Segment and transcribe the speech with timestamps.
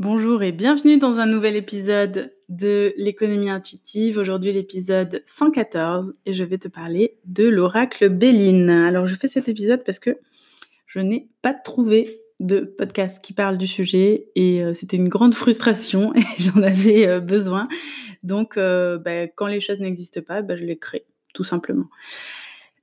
[0.00, 4.16] Bonjour et bienvenue dans un nouvel épisode de l'économie intuitive.
[4.16, 8.70] Aujourd'hui l'épisode 114 et je vais te parler de l'oracle Béline.
[8.70, 10.16] Alors je fais cet épisode parce que
[10.86, 15.34] je n'ai pas trouvé de podcast qui parle du sujet et euh, c'était une grande
[15.34, 17.68] frustration et j'en avais euh, besoin.
[18.22, 21.04] Donc euh, bah, quand les choses n'existent pas, bah, je les crée
[21.34, 21.90] tout simplement.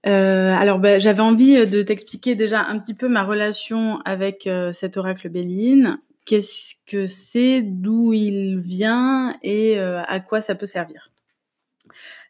[0.03, 5.29] alors, bah, j'avais envie de t'expliquer déjà un petit peu ma relation avec cet oracle
[5.29, 11.09] Béline, qu'est-ce que c'est, d'où il vient et euh, à quoi ça peut servir.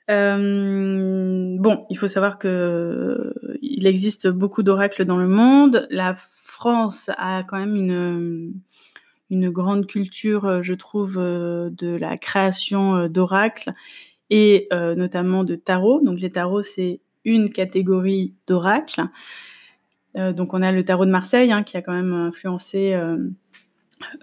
[0.10, 5.88] Euh, bon, il faut savoir que il existe beaucoup d'oracles dans le monde.
[5.90, 8.54] La France a quand même une
[9.30, 13.74] une grande culture, je trouve, de la création d'oracles
[14.30, 16.00] et notamment de tarot.
[16.02, 19.04] Donc les tarots, c'est une catégorie d'oracles.
[20.16, 23.18] donc on a le tarot de Marseille hein, qui a quand même influencé euh,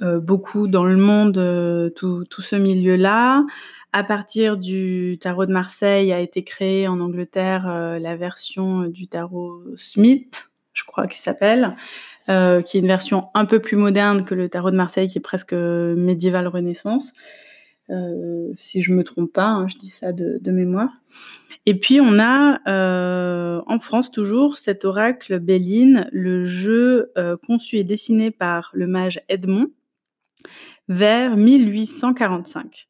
[0.00, 3.44] beaucoup dans le monde, euh, tout, ce milieu-là.
[3.92, 9.06] À partir du tarot de Marseille a été créée en Angleterre euh, la version du
[9.06, 11.76] tarot Smith, je crois qu'il s'appelle,
[12.26, 15.20] qui est une version un peu plus moderne que le tarot de Marseille, qui est
[15.20, 17.12] presque médiéval Renaissance.
[18.56, 20.90] si je me trompe pas, hein, je dis ça de, mémoire.
[21.66, 22.60] Et puis on a
[23.66, 27.12] en France toujours cet oracle Béline, le jeu
[27.46, 29.70] conçu et dessiné par le mage Edmond
[30.88, 32.88] vers 1845.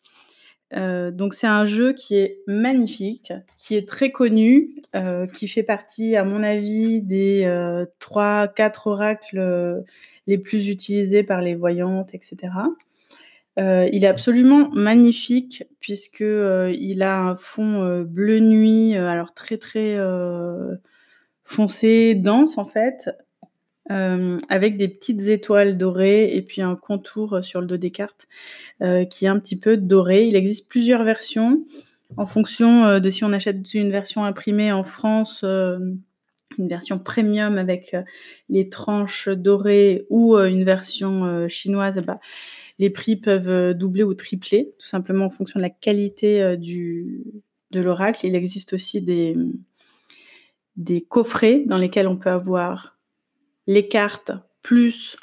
[0.76, 5.62] Euh, donc c'est un jeu qui est magnifique, qui est très connu, euh, qui fait
[5.62, 9.84] partie, à mon avis, des euh, 3-4 oracles
[10.26, 12.36] les plus utilisés par les voyantes, etc.
[13.56, 19.96] il est absolument magnifique puisque il a un fond bleu nuit, alors très très
[21.44, 23.08] foncé, dense en fait,
[23.90, 28.26] euh, avec des petites étoiles dorées et puis un contour sur le dos des cartes
[28.80, 30.24] euh, qui est un petit peu doré.
[30.24, 31.64] Il existe plusieurs versions
[32.16, 37.58] en fonction euh, de si on achète une version imprimée en France, une version premium
[37.58, 37.94] avec
[38.48, 42.00] les tranches dorées ou une version chinoise.
[42.06, 42.20] Bah,
[42.78, 47.22] les prix peuvent doubler ou tripler, tout simplement en fonction de la qualité du,
[47.70, 48.26] de l'oracle.
[48.26, 49.36] Il existe aussi des,
[50.76, 52.98] des coffrets dans lesquels on peut avoir
[53.66, 55.16] les cartes plus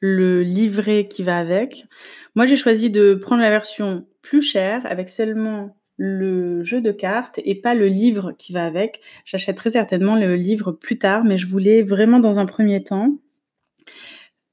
[0.00, 1.86] le livret qui va avec.
[2.34, 7.40] Moi, j'ai choisi de prendre la version plus chère avec seulement le jeu de cartes
[7.44, 9.00] et pas le livre qui va avec.
[9.24, 13.18] J'achèterai certainement le livre plus tard, mais je voulais vraiment dans un premier temps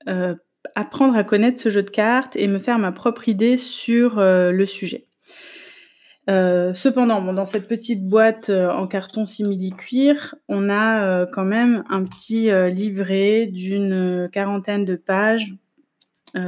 [0.07, 0.35] euh,
[0.75, 4.51] apprendre à connaître ce jeu de cartes et me faire ma propre idée sur euh,
[4.51, 5.07] le sujet.
[6.29, 11.83] Euh, cependant, bon, dans cette petite boîte euh, en carton simili-cuir, on a quand même
[11.89, 15.53] un petit livret d'une quarantaine de pages,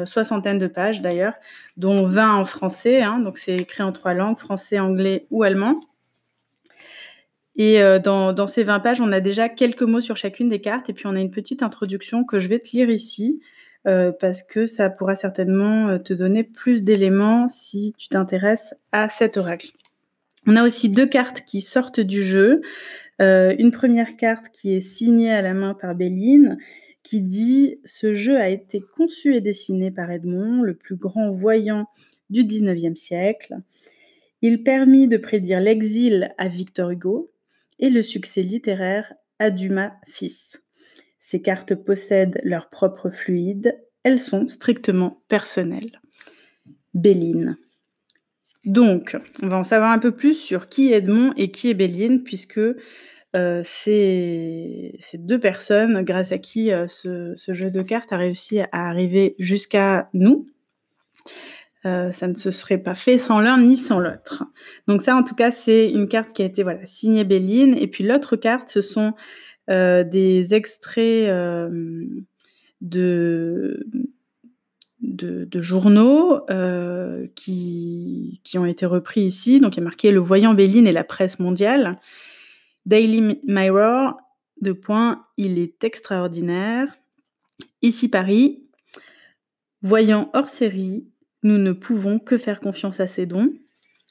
[0.05, 1.33] soixantaine de pages d'ailleurs,
[1.77, 5.75] dont 20 en français, hein, donc c'est écrit en trois langues, français, anglais ou allemand.
[7.57, 10.93] Et dans, ces 20 pages, on a déjà quelques mots sur chacune des cartes, et
[10.93, 13.41] puis on a une petite introduction que je vais te lire ici,
[13.88, 19.09] euh, parce que ça pourra certainement euh, te donner plus d'éléments si tu t'intéresses à
[19.09, 19.72] cet oracle.
[20.47, 22.62] On a aussi deux cartes qui sortent du jeu.
[23.22, 26.57] Euh, une première carte qui est signée à la main par Béline,
[27.03, 31.85] qui dit Ce jeu a été conçu et dessiné par Edmond, le plus grand voyant
[32.29, 33.56] du 19e siècle.
[34.41, 37.31] Il permit de prédire l'exil à Victor Hugo
[37.79, 40.59] et le succès littéraire à Dumas fils.
[41.27, 45.99] Ces cartes possèdent leur propre fluide, elles sont strictement personnelles.
[46.93, 47.57] Béline.
[48.63, 51.73] Donc, on va en savoir un peu plus sur qui est Edmond et qui est
[51.73, 52.59] Béline, puisque
[53.35, 58.67] euh, c'est deux personnes grâce à qui euh, ce, jeu de cartes a réussi à
[58.71, 60.45] arriver jusqu'à nous.
[61.87, 64.43] Euh, ça ne se serait pas fait sans l'un ni sans l'autre.
[64.87, 67.75] Donc ça, en tout cas, c'est une carte qui a été voilà signée Béline.
[67.79, 69.15] Et puis l'autre carte, ce sont
[69.69, 72.05] euh, des extraits euh,
[72.81, 73.85] de,
[75.01, 79.59] de, journaux euh, qui, qui, ont été repris ici.
[79.59, 81.99] Donc il y a marqué Le Voyant Béline et la presse mondiale.
[82.85, 84.17] Daily Mirror,
[84.61, 86.93] de point, il est extraordinaire.
[87.81, 88.67] Ici Paris,
[89.81, 91.07] voyant hors série,
[91.43, 93.53] nous ne pouvons que faire confiance à ses dons.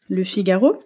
[0.08, 0.76] Le Figaro.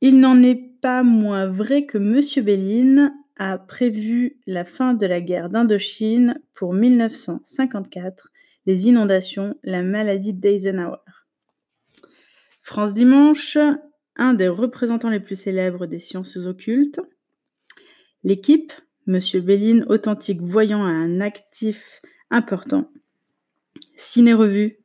[0.00, 2.44] Il n'en est pas moins vrai que M.
[2.44, 8.30] Béline a prévu la fin de la guerre d'Indochine pour 1954,
[8.66, 10.98] les inondations, la maladie d'Eisenhower.
[12.60, 13.58] France Dimanche,
[14.16, 17.00] un des représentants les plus célèbres des sciences occultes.
[18.22, 18.72] L'équipe,
[19.06, 19.20] M.
[19.42, 22.90] Béline, authentique voyant à un actif important.
[23.96, 24.78] ciné-revue.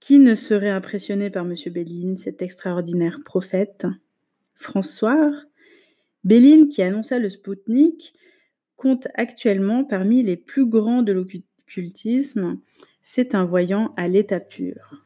[0.00, 1.54] Qui ne serait impressionné par M.
[1.72, 3.86] Béline, cet extraordinaire prophète?
[4.54, 5.30] François
[6.24, 8.14] Béline, qui annonça le Spoutnik,
[8.76, 12.60] compte actuellement parmi les plus grands de l'occultisme.
[13.02, 15.02] C'est un voyant à l'état pur.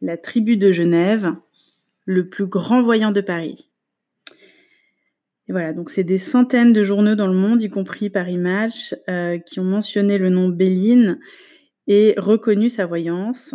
[0.00, 1.34] La tribu de Genève,
[2.04, 3.68] le plus grand voyant de Paris.
[5.48, 8.94] Et voilà, donc c'est des centaines de journaux dans le monde, y compris Paris Match,
[9.08, 11.18] euh, qui ont mentionné le nom Béline
[11.86, 13.54] et reconnu sa voyance.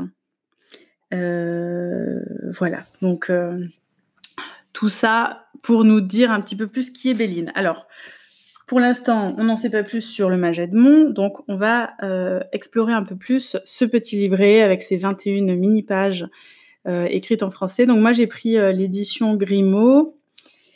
[1.14, 2.20] Euh,
[2.58, 3.66] voilà, donc euh,
[4.78, 7.52] tout ça pour nous dire un petit peu plus qui est Béline.
[7.56, 7.88] Alors,
[8.68, 12.42] pour l'instant, on n'en sait pas plus sur le mage Edmond, donc on va euh,
[12.52, 16.28] explorer un peu plus ce petit livret avec ses 21 mini-pages
[16.86, 17.88] écrites en français.
[17.88, 20.16] Donc moi, j'ai pris l'édition Grimaud.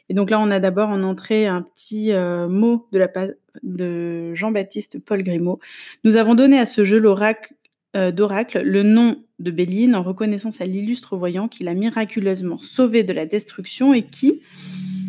[0.09, 2.11] Et donc là, on a d'abord en entrée un petit
[2.49, 2.87] mot
[3.63, 5.59] de Jean-Baptiste Paul Grimaud.
[6.03, 7.53] Nous avons donné à ce jeu l'oracle
[7.93, 13.11] d'oracle le nom de Béline en reconnaissance à l'illustre voyant qui l'a miraculeusement sauvé de
[13.11, 14.41] la destruction et qui,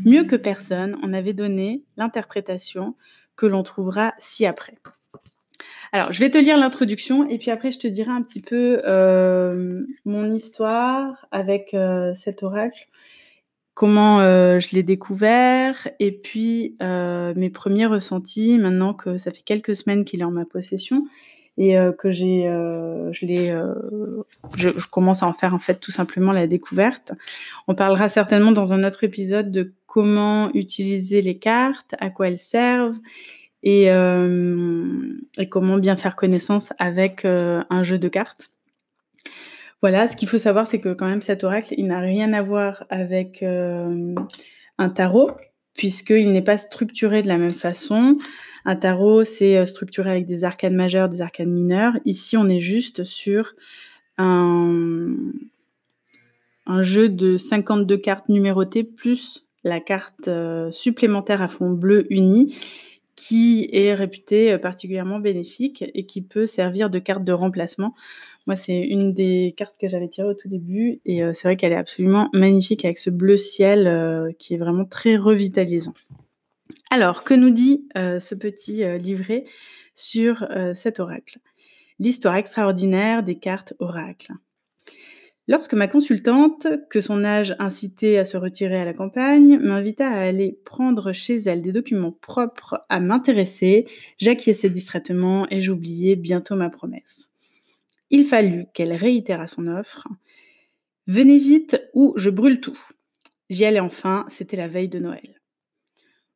[0.05, 2.95] mieux que personne, en avait donné l'interprétation
[3.37, 4.75] que l'on trouvera ci-après.
[5.93, 8.81] Alors, je vais te lire l'introduction et puis après, je te dirai un petit peu
[8.87, 12.89] euh, mon histoire avec euh, cet oracle,
[13.75, 19.77] comment euh, je l'ai découvert et puis mes premiers ressentis maintenant que ça fait quelques
[19.77, 21.05] semaines qu'il est en ma possession
[21.59, 23.75] et euh, que j'ai, euh, je l'ai, euh,
[24.57, 27.13] je, commence à en faire en fait tout simplement la découverte.
[27.69, 32.39] On parlera certainement dans un autre épisode de comment utiliser les cartes, à quoi elles
[32.39, 32.99] servent
[33.65, 33.89] et
[35.51, 38.51] comment bien faire connaissance avec un jeu de cartes.
[39.83, 42.43] Voilà, ce qu'il faut savoir, c'est que quand même cet oracle, il n'a rien à
[42.43, 45.31] voir avec un tarot,
[45.75, 48.19] puisqu'il n'est pas structuré de la même façon.
[48.65, 51.95] Un tarot, c'est euh, structuré avec des arcanes majeures, des arcanes mineures.
[52.05, 53.55] Ici, on est juste sur
[54.19, 55.17] un,
[56.81, 62.57] jeu de 52 cartes numérotées plus la carte euh, supplémentaire à fond bleu uni
[63.15, 67.95] qui est réputée euh, particulièrement bénéfique et qui peut servir de carte de remplacement.
[68.47, 71.73] Moi, c'est une des cartes que j'avais tirées au tout début et c'est vrai qu'elle
[71.73, 75.95] est absolument magnifique avec ce bleu ciel qui est vraiment très revitalisant.
[76.93, 79.47] Alors, que nous dit euh, ce petit euh, livret
[79.95, 81.39] sur euh, cet oracle?
[81.99, 84.33] L'histoire extraordinaire des cartes oracles.
[85.49, 90.21] Lorsque ma consultante, que son âge incitait à se retirer à la campagne, m'invita à
[90.21, 93.87] aller prendre chez elle des documents propres à m'intéresser,
[94.19, 97.32] j'acquiesçais distraitement et j'oubliais bientôt ma promesse.
[98.13, 100.07] Il fallut qu'elle réitérât son offre.
[101.07, 102.79] Venez vite ou je brûle tout.
[103.49, 105.41] J'y allais enfin, c'était la veille de Noël.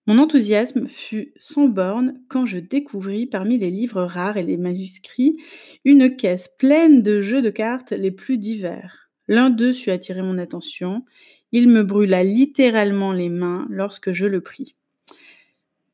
[0.07, 5.37] Mon enthousiasme fut sans borne quand je découvris parmi les livres rares et les manuscrits
[5.85, 9.11] une caisse pleine de jeux de cartes les plus divers.
[9.29, 11.05] L'un d'eux sut attirer mon attention.
[11.53, 14.77] Il me brûla littéralement les mains lorsque je le pris.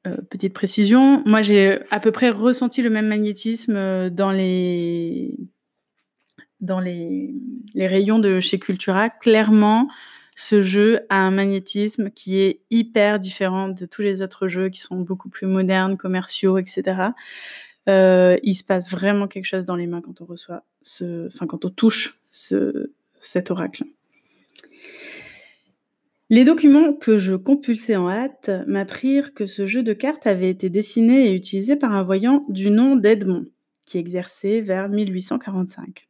[0.06, 5.36] Euh, petite précision, moi j'ai à peu près ressenti le même magnétisme euh, dans les
[6.62, 7.34] dans les,
[7.76, 9.10] rayons de chez Cultura.
[9.10, 9.88] Clairement,
[10.34, 14.80] ce jeu a un magnétisme qui est hyper différent de tous les autres jeux qui
[14.80, 17.08] sont beaucoup plus modernes, commerciaux, etc.
[17.88, 20.64] Euh, il se passe vraiment quelque chose dans les mains quand on reçoit
[21.26, 23.84] enfin quand on touche ce, cet oracle.
[26.30, 30.70] Les documents que je compulsais en hâte m'apprirent que ce jeu de cartes avait été
[30.70, 33.46] dessiné et utilisé par un voyant du nom d'Edmond,
[33.84, 36.08] qui exerçait vers 1845.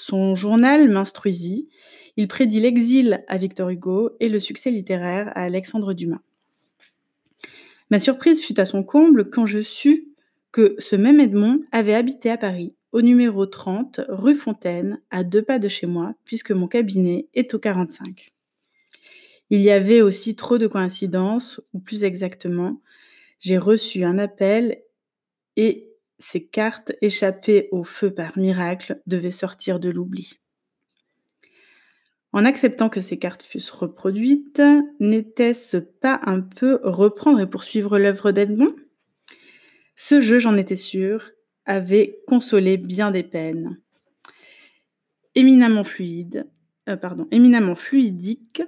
[0.00, 1.68] Son journal m'instruisit
[2.16, 6.20] il prédit l'exil à Victor Hugo et le succès littéraire à Alexandre Dumas.
[7.90, 10.08] Ma surprise fut à son comble quand je sus
[10.52, 15.42] que ce même Edmond avait habité à Paris, au numéro 30, rue Fontaine, à deux
[15.42, 18.26] pas de chez moi, puisque mon cabinet est au 45.
[19.48, 22.80] Il y avait aussi trop de coïncidences, ou plus exactement,
[23.38, 24.82] j'ai reçu un appel
[25.56, 25.89] et
[26.20, 30.38] ces cartes échappées au feu par miracle devaient sortir de l'oubli.
[32.32, 34.62] En acceptant que ces cartes fussent reproduites,
[35.00, 38.76] n'était-ce pas un peu reprendre et poursuivre l'œuvre d'Edmond?
[39.96, 41.30] Ce jeu, j'en étais sûre,
[41.64, 43.80] avait consolé bien des peines.
[45.34, 46.48] Éminemment fluide,
[46.88, 48.62] euh, pardon, éminemment fluidique,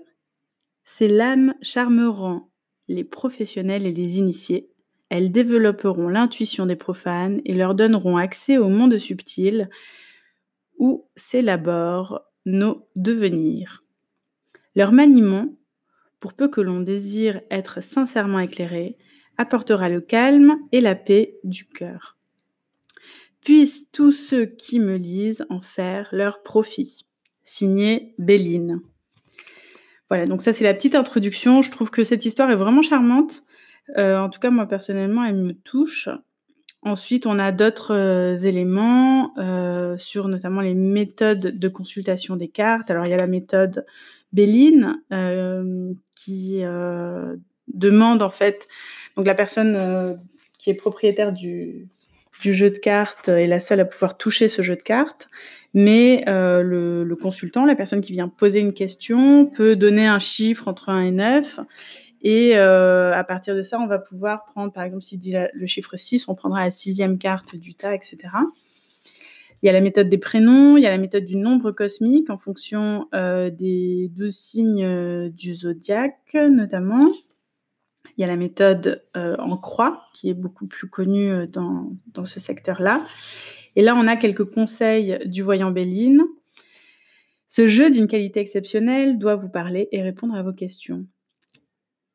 [0.85, 2.49] ces lames charmeront
[2.89, 4.72] les professionnels et les initiés.
[5.13, 9.69] Elles développeront l'intuition des profanes et leur donneront accès au monde subtil
[10.79, 13.85] où s'élabore nos devenirs.
[14.75, 15.55] Leur maniement,
[16.19, 18.97] pour peu que l'on désire être sincèrement éclairé,
[19.37, 22.17] apportera le calme et la paix du cœur.
[23.43, 27.05] Puissent tous ceux qui me lisent en faire leur profit.
[27.45, 28.81] Signé Béline.
[30.09, 31.61] Voilà, donc ça c'est la petite introduction.
[31.61, 33.45] Je trouve que cette histoire est vraiment charmante.
[33.97, 36.09] Euh, en tout cas, moi personnellement, elle me touche.
[36.83, 42.91] Ensuite, on a d'autres euh, éléments euh, sur notamment les méthodes de consultation des cartes.
[42.91, 43.87] Alors, il y a la méthode
[44.33, 45.03] Béline
[46.17, 46.63] qui
[47.69, 48.67] demande en fait,
[49.17, 50.19] donc la personne
[50.59, 51.89] qui est propriétaire du,
[52.41, 55.29] jeu de cartes est la seule à pouvoir toucher ce jeu de cartes.
[55.75, 60.69] Mais euh, le, consultant, la personne qui vient poser une question, peut donner un chiffre
[60.69, 61.61] entre 1 et 9.
[62.23, 65.67] Et euh, à partir de ça, on va pouvoir prendre, par exemple, s'il dit le
[65.67, 68.19] chiffre 6, on prendra la sixième carte du tas, etc.
[69.63, 72.31] Il y a la méthode des prénoms, il y a la méthode du nombre cosmique
[72.31, 77.09] en fonction euh, des 12 signes du zodiaque, notamment.
[78.17, 82.41] Il y a la méthode en croix, qui est beaucoup plus connue dans, dans ce
[82.41, 83.01] secteur-là.
[83.75, 86.23] Et là, on a quelques conseils du voyant Béline.
[87.49, 91.07] Ce jeu d'une qualité exceptionnelle doit vous parler et répondre à vos questions.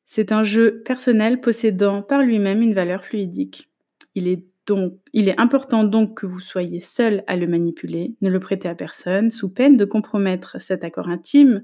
[0.08, 3.70] C'est un jeu personnel possédant par lui-même une valeur fluidique.
[4.16, 8.76] Il est, important donc que vous soyez seul à le manipuler, ne le prêtez à
[8.76, 11.62] personne, sous peine de compromettre cet accord intime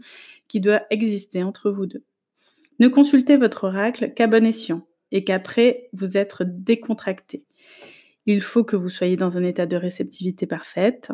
[0.47, 2.03] qui doit exister entre vous deux.
[2.79, 7.45] Ne consultez votre oracle qu'à bon escient et qu'après vous être décontracté.
[8.25, 11.11] Il faut que vous soyez dans un état de réceptivité parfaite,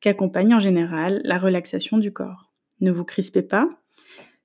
[0.00, 2.52] qu'accompagne en général la relaxation du corps.
[2.80, 3.68] Ne vous crispez pas,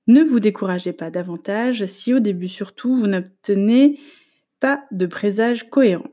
[0.08, 4.00] ne vous découragez pas davantage si au début surtout vous n'obtenez
[4.58, 6.08] pas de présage cohérent.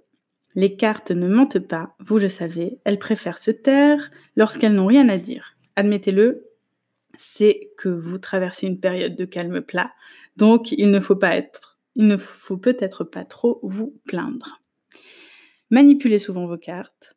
[0.54, 5.10] Les cartes ne mentent pas, vous le savez, elles préfèrent se taire lorsqu'elles n'ont rien
[5.10, 5.56] à dire.
[5.76, 6.46] Admettez-le,
[7.18, 9.92] c'est que vous traversez une période de calme plat,
[10.38, 14.62] donc il ne faut pas être, il ne faut peut-être pas trop vous plaindre.
[15.70, 17.16] Manipulez souvent vos cartes.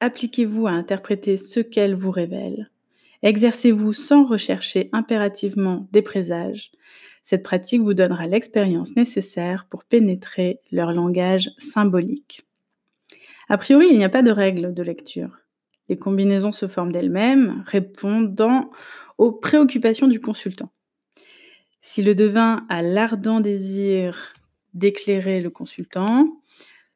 [0.00, 2.70] Appliquez-vous à interpréter ce qu'elles vous révèlent.
[3.22, 6.70] Exercez-vous sans rechercher impérativement des présages.
[7.22, 12.46] Cette pratique vous donnera l'expérience nécessaire pour pénétrer leur langage symbolique.
[13.48, 15.40] A priori, il n'y a pas de règle de lecture.
[15.88, 18.70] Les combinaisons se forment d'elles-mêmes, répondant
[19.16, 20.70] aux préoccupations du consultant.
[21.80, 24.32] Si le devin a l'ardent désir
[24.74, 26.40] d'éclairer le consultant,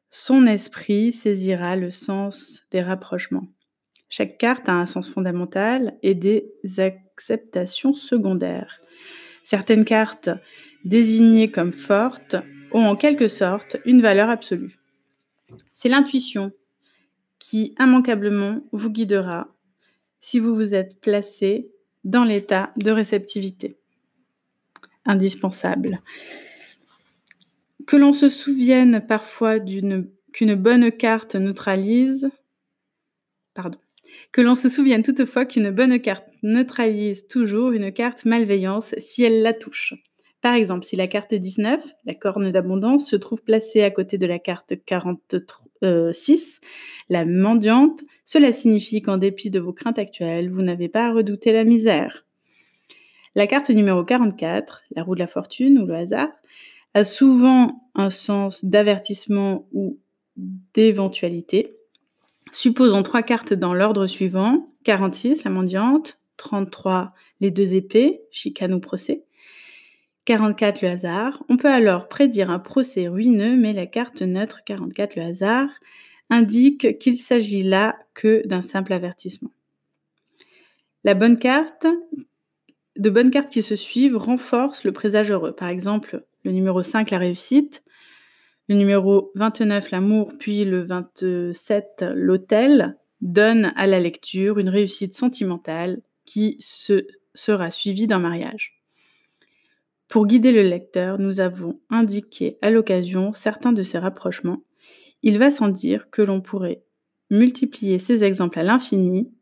[0.09, 3.47] son esprit saisira le sens des rapprochements.
[4.15, 8.79] Chaque carte a un sens fondamental et des acceptations secondaires.
[9.43, 10.29] Certaines cartes
[10.85, 12.35] désignées comme fortes
[12.73, 14.77] ont en quelque sorte une valeur absolue.
[15.73, 16.51] C'est l'intuition
[17.39, 19.47] qui immanquablement vous guidera
[20.21, 21.71] si vous vous êtes placé
[22.03, 23.79] dans l'état de réceptivité.
[25.05, 26.03] Indispensable
[27.87, 32.29] que l'on se souvienne parfois qu'une bonne carte neutralise,
[33.55, 33.79] pardon,
[34.33, 39.43] que l'on se souvienne toutefois qu'une bonne carte neutralise toujours une carte malveillance si elle
[39.43, 39.93] la touche.
[40.41, 44.25] Par exemple, si la carte 19, la corne d'abondance, se trouve placée à côté de
[44.25, 46.59] la carte 46,
[47.07, 51.53] la mendiante, cela signifie qu'en dépit de vos craintes actuelles, vous n'avez pas à redouter
[51.53, 52.25] la misère.
[53.35, 56.31] La carte numéro 44, la roue de la fortune ou le hasard,
[56.93, 59.99] a souvent un sens d'avertissement ou
[60.35, 61.77] d'éventualité.
[62.53, 68.79] Supposons trois cartes dans l'ordre suivant 46, la mendiante, 33, les deux épées, chicane ou
[68.79, 69.23] procès,
[70.25, 71.43] 44, le hasard.
[71.49, 75.69] On peut alors prédire un procès ruineux, mais la carte neutre 44, le hasard,
[76.29, 79.51] indique qu'il s'agit là que d'un simple avertissement.
[81.03, 81.87] La bonne carte,
[82.97, 85.53] de bonnes cartes qui se suivent renforcent le présage heureux.
[85.53, 87.83] Par exemple, le numéro 5, la réussite,
[88.67, 96.01] le numéro 29, l'amour, puis le 27, l'hôtel, donne à la lecture une réussite sentimentale
[96.25, 98.83] qui se sera suivie d'un mariage.
[100.07, 104.63] Pour guider le lecteur, nous avons indiqué à l'occasion certains de ces rapprochements.
[105.23, 106.83] Il va sans dire que l'on pourrait
[107.31, 109.33] multiplier ces exemples à l'infini,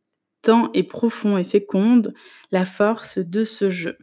[0.41, 2.13] tant est profond et féconde
[2.51, 3.97] la force de ce jeu.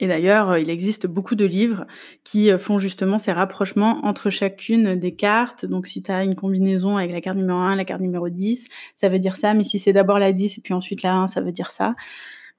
[0.00, 1.86] Et d'ailleurs, euh, il existe beaucoup de livres
[2.24, 5.66] qui euh, font justement ces rapprochements entre chacune des cartes.
[5.66, 8.68] Donc, si tu as une combinaison avec la carte numéro 1, la carte numéro 10,
[8.96, 9.54] ça veut dire ça.
[9.54, 11.94] Mais si c'est d'abord la 10 et puis ensuite la 1, ça veut dire ça.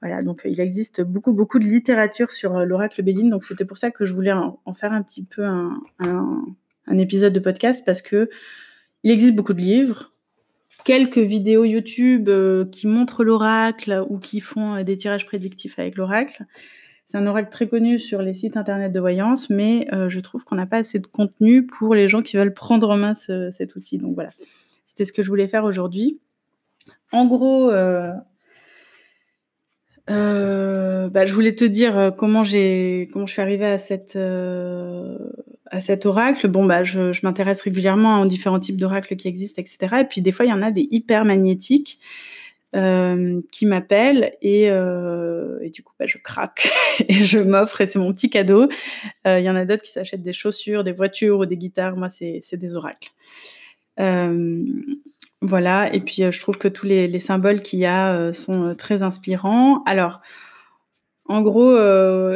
[0.01, 3.29] Voilà, donc il existe beaucoup, beaucoup de littérature sur euh, l'oracle Béline.
[3.29, 5.75] Donc, c'était pour ça que je voulais en, faire un petit peu un,
[6.97, 8.29] épisode de podcast parce que
[9.03, 10.13] il existe beaucoup de livres
[10.85, 12.29] quelques vidéos YouTube
[12.71, 16.45] qui montrent l'oracle ou qui font des tirages prédictifs avec l'oracle.
[17.09, 20.45] C'est un oracle très connu sur les sites internet de voyance, mais euh, je trouve
[20.45, 23.75] qu'on n'a pas assez de contenu pour les gens qui veulent prendre en main cet
[23.75, 23.97] outil.
[23.97, 24.29] Donc voilà,
[24.85, 26.19] c'était ce que je voulais faire aujourd'hui.
[27.11, 27.71] En gros,
[30.09, 34.15] euh, bah, je voulais te dire euh, comment j'ai comment je suis arrivée à cette
[34.15, 35.17] euh,
[35.69, 36.47] à cet oracle.
[36.47, 39.97] Bon bah je m'intéresse régulièrement aux différents types d'oracles qui existent, etc.
[40.01, 41.99] Et puis des fois il y en a des hyper magnétiques
[42.75, 46.69] euh, qui m'appellent et, euh, et, du coup bah, je craque
[47.07, 48.67] et je m'offre et c'est mon petit cadeau.
[49.25, 51.95] Il y en a d'autres qui s'achètent des chaussures, des voitures ou des guitares.
[51.95, 53.11] Moi c'est des oracles.
[55.41, 58.33] Voilà, et puis euh, je trouve que tous les, les symboles qu'il y a euh,
[58.33, 59.83] sont euh, très inspirants.
[59.85, 60.19] Alors,
[61.29, 61.77] en gros,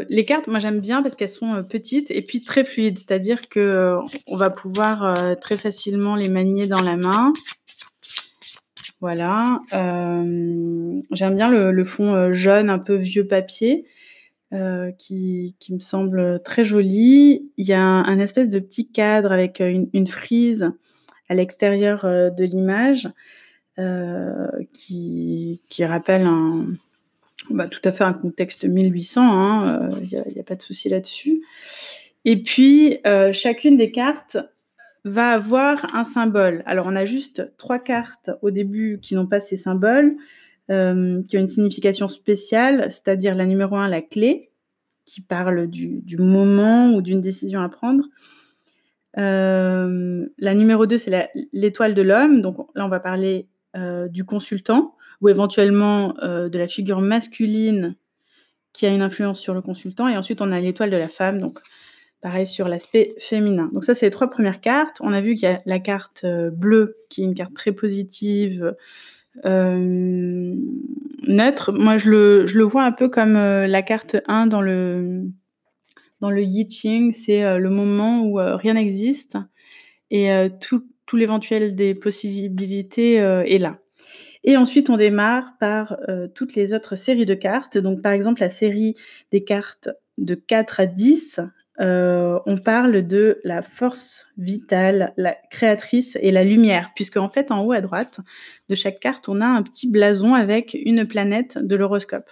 [0.08, 3.98] les cartes, moi j'aime bien parce qu'elles sont petites et puis très fluides, c'est-à-dire que
[4.28, 7.34] on va pouvoir très facilement les manier dans la main.
[9.04, 9.60] Voilà.
[11.12, 13.86] j'aime bien le, fond jaune, un peu vieux papier.
[14.98, 17.52] qui, qui, me semble très joli.
[17.58, 20.72] Il y a un, espèce de petit cadre avec une, frise
[21.30, 23.10] à l'extérieur euh, de l'image
[23.80, 26.68] euh, qui, rappelle un,
[27.50, 31.42] bah, tout à fait un contexte 1800, il n'y euh, a, pas de souci là-dessus.
[32.26, 34.38] Et puis, euh, chacune des cartes
[35.06, 36.64] va avoir un symbole.
[36.66, 40.16] Alors, on a juste trois cartes au début qui n'ont pas ces symboles,
[40.72, 44.52] euh, qui ont une signification spéciale, c'est-à-dire la numéro 1, la clé,
[45.06, 48.06] qui parle du, moment ou d'une décision à prendre.
[49.18, 52.42] Euh, la numéro 2, c'est l'étoile de l'homme.
[52.42, 57.96] Donc là, on va parler euh, du consultant ou éventuellement de la figure masculine
[58.74, 60.08] qui a une influence sur le consultant.
[60.08, 61.40] Et ensuite, on a l'étoile de la femme.
[61.40, 61.60] Donc
[62.24, 63.70] pareil sur l'aspect féminin.
[63.74, 64.98] Donc ça, c'est les trois premières cartes.
[65.02, 68.76] On a vu qu'il y a la carte bleue qui est une carte très positive,
[69.44, 71.72] neutre.
[71.72, 75.28] Moi, je le, je le, vois un peu comme la carte 1 dans le
[76.24, 79.38] dans le Yi Ching, c'est euh, le moment où euh, rien n'existe
[80.10, 83.80] et euh, tout, tout l'éventuel des possibilités est là.
[84.46, 85.98] Et ensuite, on démarre par
[86.36, 87.78] toutes les autres séries de cartes.
[87.78, 88.94] Donc, par exemple, la série
[89.32, 91.40] des cartes de 4 à 10,
[91.80, 97.64] on parle de la force vitale, la créatrice et la lumière, puisque en fait, en
[97.64, 98.20] haut à droite
[98.70, 102.30] de chaque carte, on a un petit blason avec une planète de l'horoscope.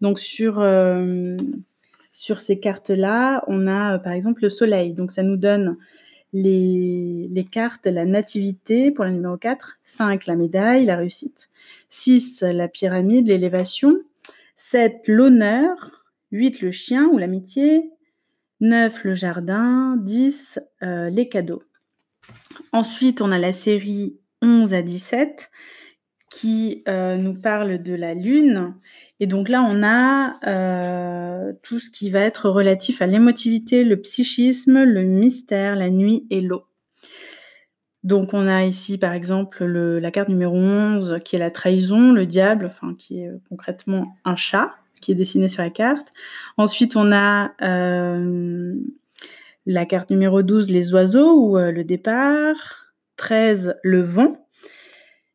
[0.00, 0.60] Donc, sur
[2.12, 4.92] sur ces cartes-là, on a euh, par exemple le soleil.
[4.92, 5.78] Donc ça nous donne
[6.34, 11.48] les, les, cartes, la nativité pour la numéro 4, 5 la médaille, la réussite,
[11.90, 13.96] 6 la pyramide, l'élévation,
[14.56, 17.90] 7 l'honneur, 8 le chien ou l'amitié,
[18.62, 21.62] 9 le jardin, 10 euh, les cadeaux.
[22.72, 25.50] Ensuite, on a la série 11 à 17
[26.30, 28.74] qui euh, nous parle de la lune
[29.20, 34.00] et donc là, on a euh, tout ce qui va être relatif à l'émotivité, le
[34.00, 36.64] psychisme, le mystère, la nuit et l'eau.
[38.02, 42.12] Donc on a ici par exemple le, la carte numéro 11 qui est la trahison,
[42.12, 46.08] le diable, enfin qui est concrètement un chat qui est dessiné sur la carte.
[46.56, 48.74] Ensuite on a euh,
[49.66, 54.48] la carte numéro 12 les oiseaux ou euh, le départ, 13 le vent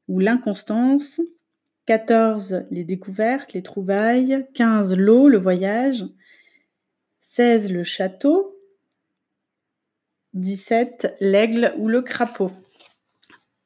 [0.07, 1.21] ou l'inconstance,
[1.87, 4.45] 14, les découvertes, les trouvailles.
[4.55, 6.03] 15, l'eau, le voyage.
[7.21, 8.59] 16, le château.
[10.33, 12.51] 17, l'aigle ou le crapaud.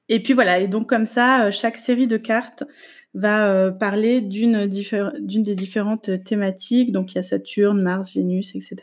[0.08, 2.64] Et puis voilà, et donc comme ça, euh, chaque série de cartes
[3.14, 6.92] va euh, parler d'une des différentes thématiques.
[6.92, 8.76] Donc il y a Saturne, Mars, Vénus, etc.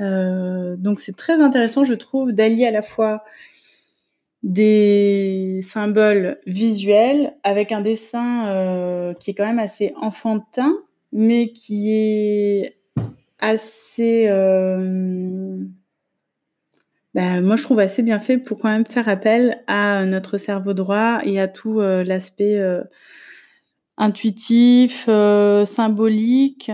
[0.00, 3.24] Euh, donc c'est très intéressant, je trouve, d'allier à la fois
[4.44, 10.76] des symboles visuels avec un dessin euh, qui est quand même assez enfantin,
[11.12, 12.76] mais qui est
[13.40, 14.28] assez,
[17.14, 20.74] bah, moi je trouve assez bien fait pour quand même faire appel à notre cerveau
[20.74, 22.82] droit et à tout euh, l'aspect euh,
[23.96, 26.70] intuitif, euh, symbolique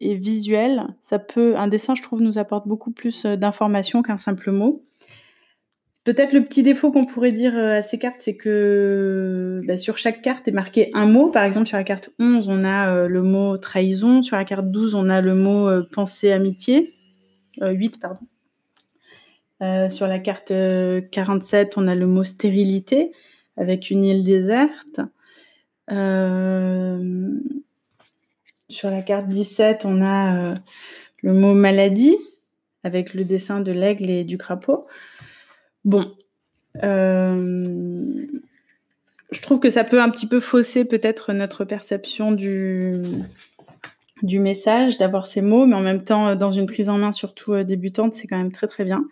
[0.00, 0.86] et visuel.
[1.02, 4.84] Ça peut, un dessin, je trouve, nous apporte beaucoup plus d'informations qu'un simple mot.
[6.04, 10.20] Peut-être le petit défaut qu'on pourrait dire à ces cartes, c'est que bah, sur chaque
[10.20, 11.30] carte est marqué un mot.
[11.30, 14.22] Par exemple, sur la carte 11, on a le mot trahison.
[14.22, 16.92] Sur la carte 12, on a le mot euh, pensée, amitié.
[17.62, 18.20] 8, pardon.
[19.60, 20.52] Sur la carte
[21.10, 23.12] 47, on a le mot stérilité
[23.56, 25.00] avec une île déserte.
[28.68, 30.54] sur la carte 17, on a
[31.22, 32.18] le mot maladie
[32.84, 34.86] avec le dessin de l'aigle et du crapaud.
[35.84, 36.14] Bon.
[36.82, 38.26] Euh,
[39.30, 43.02] je trouve que ça peut un petit peu fausser peut-être notre perception du,
[44.24, 47.52] du message, d'avoir ces mots, mais en même temps, dans une prise en main, surtout
[47.52, 49.04] euh, débutante, c'est quand même très très bien.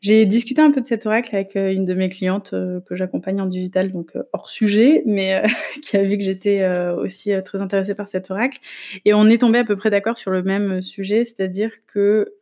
[0.00, 3.46] J'ai discuté un peu de cet oracle avec une de mes clientes que j'accompagne en
[3.46, 5.42] digital, donc hors sujet, mais
[5.82, 6.62] qui a vu que j'étais
[6.98, 8.58] aussi très intéressée par cet oracle.
[9.06, 12.34] Et on est tombé à peu près d'accord sur le même sujet, c'est-à-dire que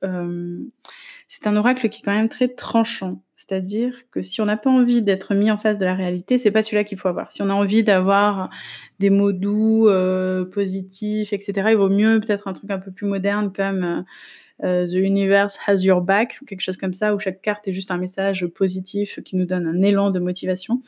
[1.28, 3.22] c'est un oracle qui est quand même très tranchant.
[3.48, 6.52] C'est-à-dire que si on n'a pas envie d'être mis en face de la réalité, c'est
[6.52, 7.32] pas celui-là qu'il faut avoir.
[7.32, 8.50] Si on a envie d'avoir
[9.00, 13.06] des mots doux, euh, positifs, etc., il vaut mieux peut-être un truc un peu plus
[13.06, 14.02] moderne comme euh,
[14.64, 17.72] euh, The Universe Has Your Back, ou quelque chose comme ça, où chaque carte est
[17.72, 20.80] juste un message positif qui nous donne un élan de motivation.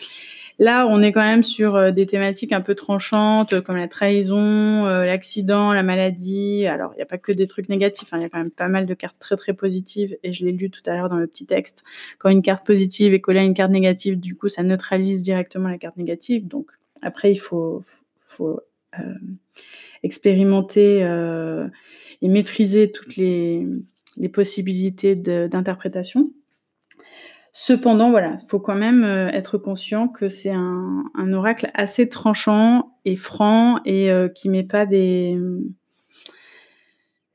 [0.61, 5.73] Là, on est quand même sur des thématiques un peu tranchantes, comme la trahison, l'accident,
[5.73, 6.65] la maladie.
[6.67, 8.19] Alors, il n'y a pas que des trucs négatifs, hein.
[8.19, 10.53] il y a quand même pas mal de cartes très très positives, et je l'ai
[10.53, 11.83] lu tout à l'heure dans le petit texte.
[12.19, 15.69] Quand une carte positive est collée à une carte négative, du coup, ça neutralise directement
[15.69, 16.47] la carte négative.
[16.47, 16.71] Donc,
[17.03, 17.83] après, il faut,
[18.21, 18.61] faut
[20.05, 21.01] expérimenter
[22.23, 23.67] et maîtriser toutes les,
[24.33, 26.31] possibilités d'interprétation.
[27.53, 32.97] Cependant, voilà, il faut quand même euh, être conscient que c'est un, oracle assez tranchant
[33.05, 35.39] et franc et euh, qui met pas des,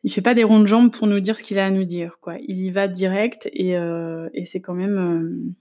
[0.10, 1.84] il fait pas des ronds de jambes pour nous dire ce qu'il a à nous
[1.84, 2.36] dire, quoi.
[2.48, 5.54] Il y va direct et, euh, c'est quand même,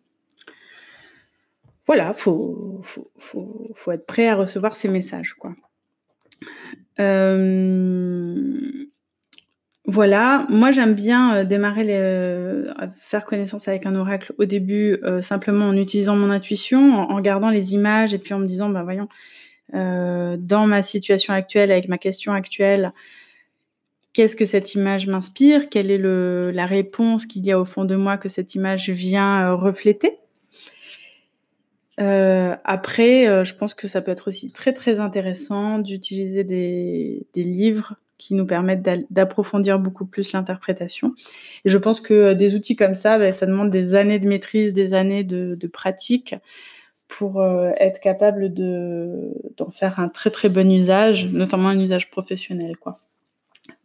[1.87, 2.81] voilà, faut,
[3.17, 5.55] faut, être prêt à recevoir ces messages, quoi.
[9.91, 12.67] Voilà, moi j'aime bien euh, démarrer les, euh,
[12.99, 17.49] faire connaissance avec un oracle au début euh, simplement en utilisant mon intuition, en, regardant
[17.49, 19.09] les images et puis en me disant ben voyons
[19.73, 22.93] dans ma situation actuelle avec ma question actuelle,
[24.19, 27.95] qu'est-ce que cette image m'inspire, quelle est la réponse qu'il y a au fond de
[27.95, 30.19] moi que cette image vient refléter.
[31.99, 38.35] après, je pense que ça peut être aussi très très intéressant d'utiliser des, livres qui
[38.35, 41.15] nous permettent d'approfondir beaucoup plus l'interprétation.
[41.65, 44.27] Et je pense que euh, des outils comme ça, ben, ça demande des années de
[44.27, 46.35] maîtrise, des années de, pratique
[47.07, 52.77] pour euh, être capable d'en faire un très très bon usage, notamment un usage professionnel.
[52.77, 52.99] Quoi.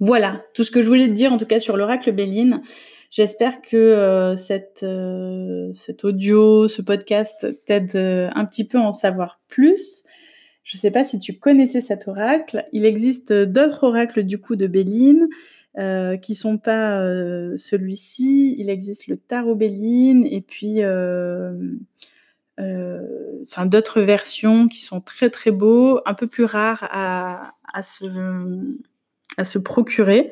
[0.05, 2.61] Voilà, tout ce que je voulais te dire en tout cas sur l'oracle Béline.
[3.09, 4.85] J'espère que euh, cette,
[5.75, 10.03] cet audio, ce podcast t'aide un petit peu à en savoir plus.
[10.63, 12.65] Je ne sais pas si tu connaissais cet oracle.
[12.71, 15.27] Il existe d'autres oracles du coup de Béline
[15.77, 18.55] euh, qui sont pas euh, celui-ci.
[18.57, 21.53] Il existe le tarot Béline et puis euh,
[22.59, 27.83] euh, enfin d'autres versions qui sont très très beaux, un peu plus rares à, à,
[27.83, 28.05] se,
[29.37, 30.31] à se procurer.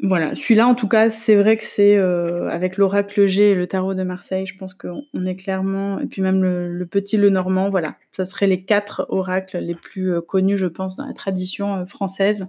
[0.00, 3.66] Voilà, celui-là en tout cas, c'est vrai que c'est euh, avec l'oracle G et le
[3.66, 7.68] tarot de Marseille, je pense qu'on est clairement, et puis même le, petit le normand,
[7.68, 11.74] voilà, ça serait les quatre oracles les plus euh, connus, je pense, dans la tradition
[11.74, 12.46] euh, française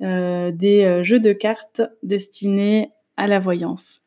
[0.00, 4.02] des jeux de cartes destinés à la voyance.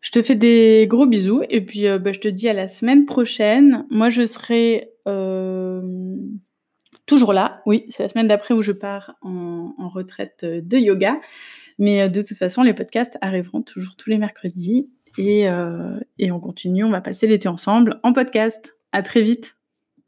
[0.00, 3.06] Je te fais des gros bisous et puis bah, je te dis à la semaine
[3.06, 3.86] prochaine.
[3.88, 4.90] Moi, je serai
[7.10, 7.60] toujours là.
[7.66, 11.20] Oui, c'est la semaine d'après où je pars en, retraite de yoga.
[11.78, 14.88] Mais euh, de toute façon, les podcasts arriveront toujours tous les mercredis.
[15.18, 18.76] Et, euh, et on continue, on va passer l'été ensemble en podcast.
[18.92, 19.59] À très vite.